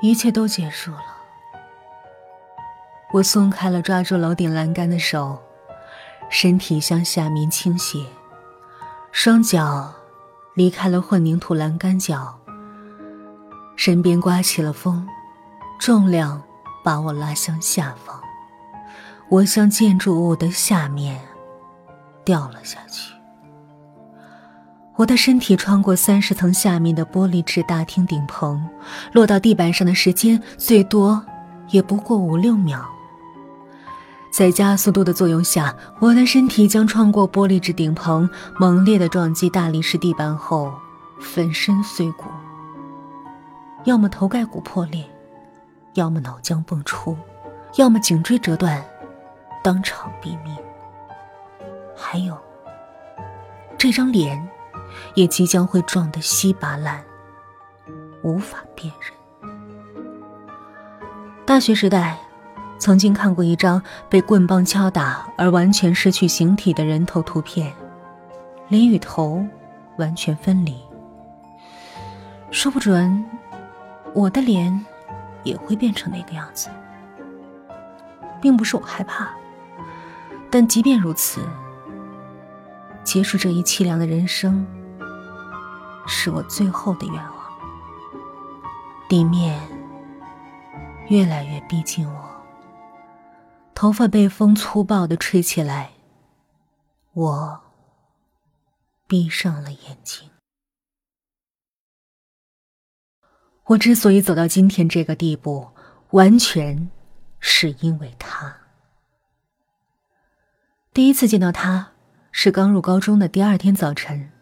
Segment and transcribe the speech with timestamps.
[0.00, 1.04] 一切都结束了。
[3.12, 5.42] 我松开了抓住楼顶栏杆的手，
[6.30, 8.06] 身体向下面倾斜，
[9.12, 9.92] 双脚
[10.54, 12.38] 离开了混凝土栏杆脚。
[13.76, 15.08] 身边刮起了风，
[15.78, 16.42] 重量
[16.84, 18.20] 把我拉向下方，
[19.28, 21.20] 我向建筑物的下面
[22.24, 23.12] 掉了下去。
[25.00, 28.62] 我的身体穿过三十层下面的玻璃质大厅顶棚，
[29.12, 31.24] 落到地板上的时间最多
[31.70, 32.84] 也不过五六秒。
[34.30, 40.70] 在加速度的作用下，我的身体将穿过玻璃质顶棚，猛烈的撞击大理石地板后，
[41.18, 42.24] 粉身碎骨。
[43.84, 45.02] 要么头盖骨破裂，
[45.94, 47.16] 要么脑浆迸出，
[47.76, 48.84] 要么颈椎折断，
[49.64, 50.54] 当场毙命。
[51.96, 52.36] 还有，
[53.78, 54.46] 这张脸。
[55.14, 57.02] 也即将会撞得稀巴烂，
[58.22, 59.12] 无法辨认。
[61.46, 62.18] 大学时代，
[62.78, 67.72] 曾经看过一张被棍棒敲打而完全失去形体的人头图片，
[68.68, 69.44] 脸与头
[69.96, 70.76] 完全分离。
[72.50, 73.24] 说不准，
[74.14, 74.84] 我的脸
[75.42, 76.68] 也会变成那个样子。
[78.40, 79.28] 并不是我害怕，
[80.50, 81.42] 但即便如此，
[83.04, 84.66] 结束这一凄凉的人生。
[86.12, 87.40] 是我最后的愿望。
[89.08, 89.60] 地面
[91.08, 92.44] 越来越逼近我，
[93.74, 95.92] 头发被风粗暴的吹起来。
[97.12, 97.60] 我
[99.06, 100.28] 闭上了眼睛。
[103.66, 105.70] 我之所以走到今天这个地步，
[106.10, 106.90] 完全
[107.38, 108.56] 是因为他。
[110.92, 111.92] 第一次见到他，
[112.32, 114.32] 是刚入高中的第二天早晨。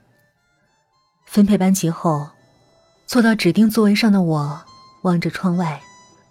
[1.28, 2.30] 分配班级后，
[3.06, 4.62] 坐到指定座位上的我，
[5.02, 5.82] 望着窗外，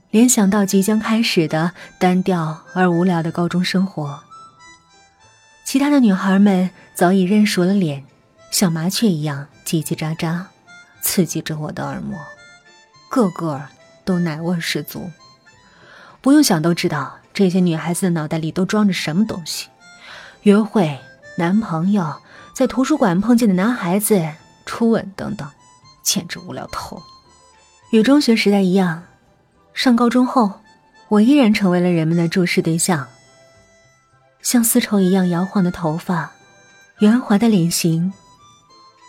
[0.09, 4.19] 联想到即将开始的单调而无聊的高中生活。
[5.63, 8.03] 其他的女孩们早已认熟了脸，
[8.49, 10.45] 像麻雀一样叽叽喳喳，
[10.99, 12.17] 刺激着我的耳膜，
[13.07, 13.61] 个个
[14.03, 15.11] 都奶味十足。
[16.21, 19.67] 不用想都知道，这些女孩子的脑袋里都装着什么东西：
[20.41, 20.99] 约会、
[21.37, 22.19] 男朋友，
[22.52, 24.27] 在图书馆碰见的男孩子。
[24.67, 25.50] 初吻等等，
[26.04, 27.04] 简直无聊透了。
[27.92, 29.05] 与中学时代一样，
[29.73, 30.60] 上高中后，
[31.08, 33.08] 我依然成为了人们的注视对象。
[34.42, 36.33] 像丝绸一样摇晃的头发，
[37.00, 38.11] 圆滑的脸型，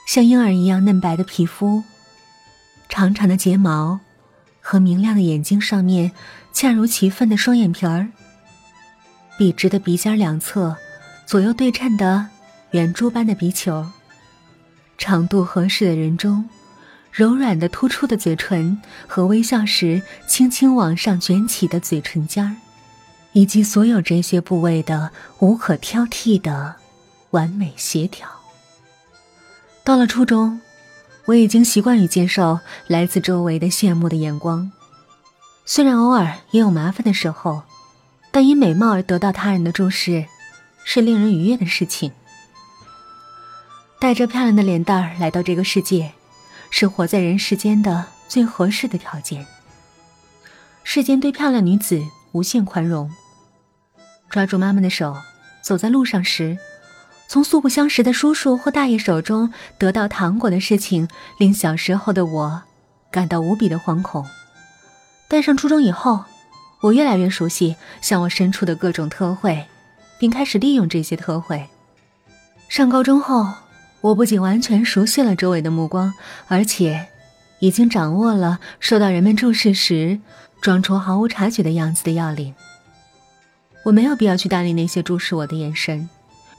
[0.06, 1.82] 像婴儿一样嫩白的皮肤，
[2.88, 4.00] 长长的睫毛，
[4.60, 6.12] 和明亮的眼睛上面
[6.52, 8.08] 恰如其分的双眼皮儿，
[9.36, 10.76] 笔直的鼻尖两侧，
[11.26, 12.28] 左右对称的
[12.70, 13.86] 圆珠般的鼻球。
[14.98, 16.46] 长度合适的人中，
[17.12, 22.56] 柔软的突出的嘴唇和微笑时轻轻往上卷起的嘴唇尖儿，
[23.32, 26.74] 以及所有这些部位的无可挑剔的
[27.30, 28.28] 完美协调。
[29.84, 30.60] 到了初中，
[31.26, 34.70] 我已经习惯于接受来自周围的羡慕的眼光，
[35.64, 37.62] 虽然偶尔也有麻烦的时候，
[38.32, 40.26] 但因美貌而得到他人的注视，
[40.84, 42.10] 是令人愉悦的事情。
[44.00, 46.12] 带着漂亮的脸蛋儿来到这个世界，
[46.70, 49.44] 是活在人世间的最合适的条件。
[50.84, 52.00] 世间对漂亮女子
[52.30, 53.10] 无限宽容。
[54.30, 55.16] 抓住妈妈的手，
[55.62, 56.56] 走在路上时，
[57.26, 62.62] 从素不相识的叔叔或大爷手中得到糖果的事情，令小时候的我
[63.10, 64.24] 感到无比的惶恐。
[65.26, 66.24] 但上初中以后，
[66.82, 69.66] 我越来越熟悉向我伸出的各种特惠，
[70.20, 71.66] 并开始利用这些特惠。
[72.68, 73.52] 上高中后。
[74.00, 76.14] 我不仅完全熟悉了周围的目光，
[76.46, 77.08] 而且
[77.58, 80.20] 已经掌握了受到人们注视时
[80.60, 82.54] 装出毫无察觉的样子的要领。
[83.84, 86.08] 我没有必要去搭理那些注视我的眼神，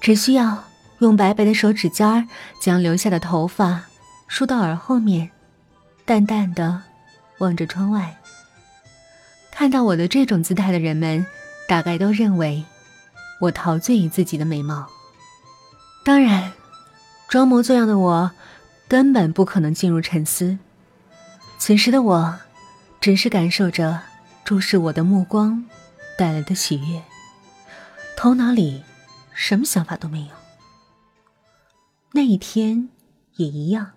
[0.02, 0.66] 只需要
[1.00, 2.28] 用白白的手指尖儿
[2.62, 3.86] 将留下的头发
[4.28, 5.30] 梳到耳后面，
[6.06, 6.82] 淡淡的
[7.38, 8.18] 望着窗外。
[9.52, 11.26] 看到我的这种姿态的人们，
[11.70, 12.66] 大概都认为
[13.40, 14.88] 我陶醉于自己的美貌。
[16.04, 16.52] 当然。
[17.30, 18.32] 装模作样的我，
[18.88, 20.58] 根本不可能进入沉思。
[21.60, 22.40] 此时的我，
[23.00, 24.02] 只是感受着
[24.44, 25.64] 注视我的目光
[26.18, 27.04] 带来的喜悦，
[28.18, 28.84] 头脑里
[29.32, 30.30] 什么想法都没有。
[32.14, 32.90] 那一天
[33.36, 33.92] 也一样。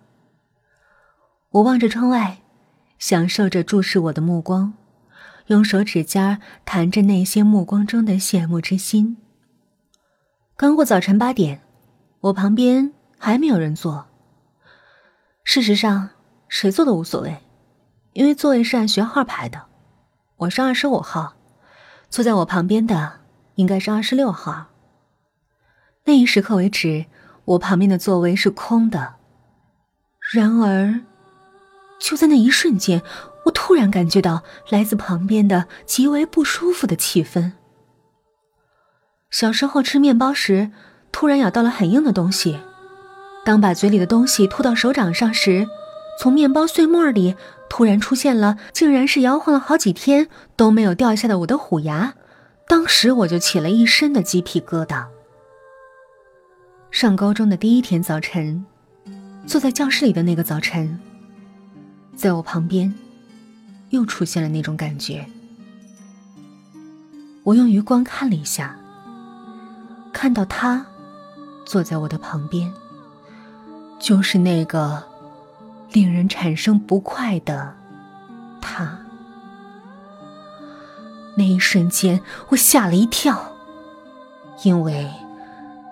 [1.49, 2.37] 我望着窗外，
[2.99, 4.75] 享受着注视我的目光，
[5.47, 9.17] 用手指尖弹着那些目光中的羡慕之心。
[10.55, 11.61] 刚过早晨八点，
[12.19, 12.93] 我旁边。
[13.23, 14.05] 还没有人坐。
[15.45, 16.09] 事实上，
[16.49, 17.37] 谁坐都无所谓，
[18.11, 19.67] 因为座位是按学号排的，
[20.35, 21.35] 我是二十五号，
[22.09, 23.21] 坐在我旁边的
[23.55, 24.65] 应该是二十六号。
[26.03, 27.05] 那一时刻为止，
[27.45, 29.15] 我旁边的座位是空的。
[30.33, 30.99] 然而，
[32.01, 33.01] 就在那一瞬间，
[33.45, 37.53] 我突然感觉到来自旁边的极为不舒服的气氛。
[39.29, 40.71] 小时候吃面包时，
[41.13, 42.59] 突然咬到了很硬的东西，
[43.45, 45.67] 当把嘴里的东西吐到手掌上时，
[46.19, 47.35] 从面包碎末里
[47.69, 52.13] 突然出现了，竟然是摇晃了好几天都没有掉下的我的虎牙，
[52.67, 55.05] 当时我就起了一身的鸡皮疙瘩。
[56.89, 58.63] 上高中的第一天早晨，
[59.45, 60.99] 坐在教室里的那个早晨，
[62.15, 62.93] 在我旁边，
[63.89, 65.25] 又出现了那种感觉。
[67.43, 68.77] 我用余光看了一下。
[70.13, 70.85] 看到他
[71.65, 72.71] 坐在我的旁边，
[74.03, 75.01] 就是那个
[75.93, 77.73] 令人产生不快的
[78.61, 78.99] 他。
[81.37, 82.19] 那一瞬间，
[82.49, 83.53] 我吓了一跳，
[84.63, 85.09] 因为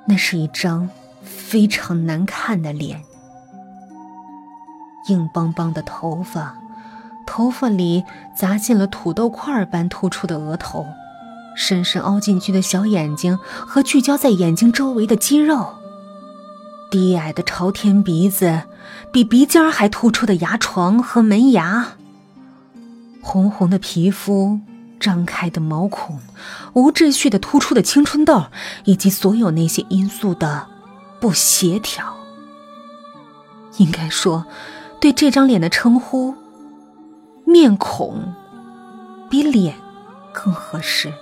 [0.05, 0.89] 那是一张
[1.23, 3.01] 非常难看的脸，
[5.07, 6.57] 硬邦邦的头发，
[7.25, 8.03] 头发里
[8.35, 10.85] 砸进了土豆块般突出的额头。
[11.55, 15.75] 深深凹进去的小眼睛和聚焦在眼睛周围的肌肉，
[16.91, 18.63] 低矮的朝天鼻子，
[19.13, 21.93] 比鼻尖还突出的牙床和门牙，
[23.21, 24.59] 红红的皮肤，
[24.99, 26.19] 张开的毛孔，
[26.73, 28.47] 无秩序的突出的青春痘，
[28.83, 30.67] 以及所有那些因素的
[31.21, 32.17] 不协调。
[33.77, 34.45] 应该说，
[34.99, 36.35] 对这张脸的称呼，
[37.45, 38.33] 面孔
[39.29, 39.75] 比脸
[40.33, 41.13] 更合适。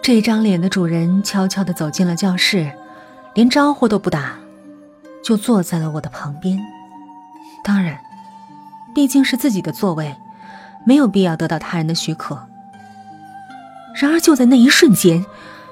[0.00, 2.72] 这张脸的主人悄悄地走进了教室，
[3.34, 4.34] 连招呼都不打，
[5.24, 6.58] 就坐在了我的旁边。
[7.64, 7.98] 当然，
[8.94, 10.14] 毕竟是自己的座位，
[10.84, 12.38] 没有必要得到他人的许可。
[13.94, 15.24] 然而，就在那一瞬间，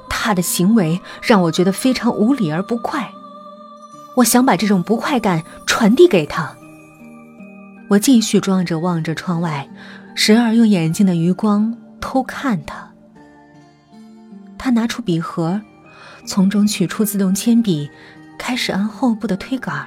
[0.08, 3.10] 他的行为让我觉得非常无理而不快。
[4.16, 6.54] 我想把这种不快感传递给他。
[7.88, 9.68] 我继续装着望着窗外，
[10.14, 12.88] 时而用眼睛的余光偷看他。
[14.58, 15.60] 他拿出笔盒，
[16.24, 17.90] 从中取出自动铅笔，
[18.38, 19.86] 开始按后部的推杆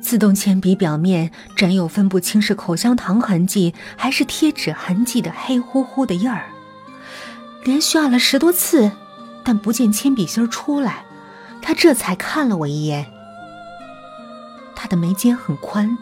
[0.00, 6.46] 自动铅笔表面沾有分不清是口香糖痕迹还是贴纸痕迹的黑乎乎的印儿。
[7.64, 8.90] 连续按了十多次，
[9.44, 11.04] 但不见铅笔芯出来，
[11.60, 13.06] 他这才看了我一眼。
[14.74, 15.98] 他的眉间很宽，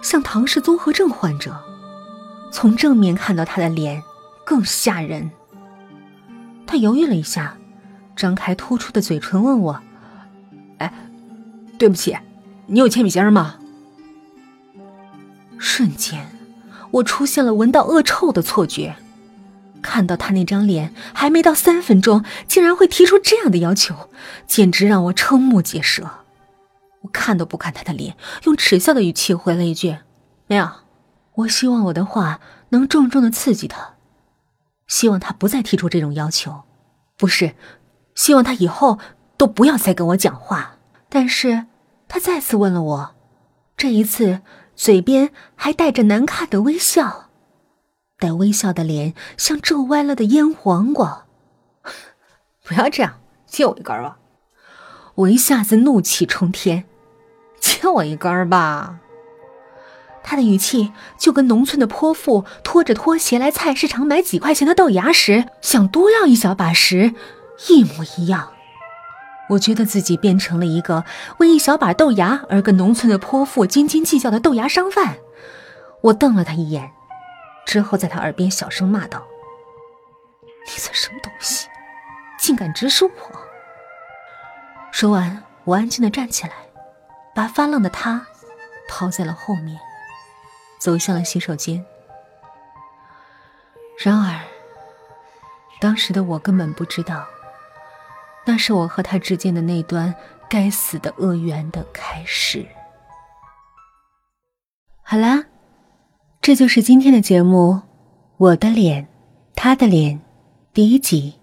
[0.00, 1.60] 像唐氏综合症患者。
[2.52, 4.00] 从正面看到他的脸，
[4.44, 5.28] 更吓人。
[6.64, 7.58] 他犹豫了一下，
[8.16, 9.80] 张开突出的嘴唇问我
[10.78, 10.92] ：“哎，
[11.78, 12.16] 对不起，
[12.66, 13.56] 你有铅笔芯吗？”
[15.58, 16.26] 瞬间，
[16.90, 18.96] 我出现了闻到恶臭的错觉。
[19.82, 24.10] 看到他那张脸，还没到三分钟，竟然会提出这样的要求，
[24.46, 26.10] 简直让我瞠目结舌。
[27.02, 29.98] 我看都不看他的脸，用耻笑的语气回了一句
[30.48, 30.68] ：“没有。”
[31.36, 32.40] 我希望我的话
[32.70, 33.96] 能重重的刺激他。
[34.88, 36.62] 希望他不再提出这种要求，
[37.18, 37.54] 不是，
[38.16, 38.98] 希望他以后
[39.36, 40.78] 都不要再跟我讲话。
[41.08, 41.66] 但是，
[42.08, 43.14] 他再次问了我，
[43.76, 44.40] 这一次
[44.74, 47.30] 嘴边还带着难看的微笑，
[48.18, 51.26] 带微笑的脸像皱歪了的腌黄瓜。
[52.66, 54.18] 不要这样，借我一根吧！
[55.14, 56.84] 我一下子怒气冲天，
[57.60, 58.98] 借我一根吧！
[60.22, 67.14] 他的语气就跟农村的泼妇拖着拖鞋来菜市场买几块钱的豆芽时想多要一小把时
[67.68, 68.52] 一模一样。
[69.50, 71.04] 我觉得自己变成了一个
[71.38, 75.18] 为一小把豆芽而跟农村的泼妇斤斤计较的豆芽商贩。
[76.02, 76.92] 我瞪了他一眼，
[77.64, 79.24] 之后在他耳边小声骂道
[80.66, 81.68] ：“你算什么东西，
[82.38, 83.10] 竟敢指使我！”
[84.90, 86.52] 说完，我安静的站起来，
[87.34, 88.26] 把发愣的他
[88.88, 89.78] 抛在了后面。
[90.78, 91.84] 走向了洗手间。
[93.98, 94.40] 然而，
[95.80, 97.26] 当时的我根本不知道，
[98.46, 100.14] 那是我和他之间的那段
[100.48, 102.64] 该死的恶缘的开始。
[105.02, 105.44] 好啦，
[106.40, 107.72] 这就是今天的节目，
[108.36, 109.08] 《我的脸，
[109.54, 110.18] 他的脸》
[110.72, 111.34] 第一集。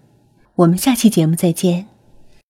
[0.56, 1.86] 我们下期节目再见。